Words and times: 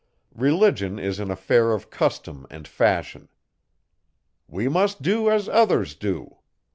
Religion 0.33 0.97
is 0.97 1.19
an 1.19 1.29
affair 1.29 1.73
of 1.73 1.91
custom 1.91 2.47
and 2.49 2.67
fashion. 2.67 3.29
_We 4.51 4.67
must 4.67 5.03
do 5.03 5.29
as 5.29 5.47
others 5.47 5.93
do. 5.93 6.37